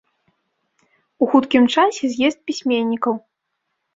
У 1.25 1.27
хуткім 1.33 1.67
часе 1.75 2.09
з'езд 2.13 2.39
пісьменнікаў. 2.51 3.13